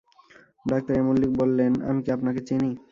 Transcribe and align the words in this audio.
Doctor 0.65 0.93
A 0.95 1.01
Mallik 1.07 1.31
বললেন, 1.41 1.71
আমি 1.89 1.99
কি 2.05 2.09
আপনাকে 2.11 2.41
চিনি? 2.47 2.71